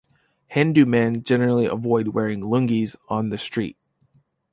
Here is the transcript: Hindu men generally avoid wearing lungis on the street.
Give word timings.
Hindu 0.47 0.87
men 0.87 1.21
generally 1.23 1.67
avoid 1.67 2.07
wearing 2.07 2.41
lungis 2.41 2.95
on 3.07 3.29
the 3.29 3.37
street. 3.37 3.77